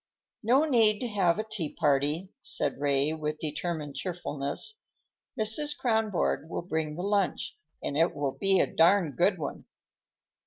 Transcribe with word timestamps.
"No 0.41 0.65
need 0.65 0.97
to 1.01 1.07
have 1.09 1.37
a 1.37 1.43
tea 1.43 1.75
party," 1.75 2.31
said 2.41 2.79
Ray 2.79 3.13
with 3.13 3.37
determined 3.37 3.93
cheerfulness. 3.95 4.79
"Mrs. 5.39 5.77
Kronborg 5.77 6.49
will 6.49 6.63
bring 6.63 6.95
the 6.95 7.03
lunch, 7.03 7.55
and 7.83 7.95
it 7.95 8.15
will 8.15 8.31
be 8.31 8.59
a 8.59 8.65
darned 8.65 9.15
good 9.15 9.37
one." 9.37 9.65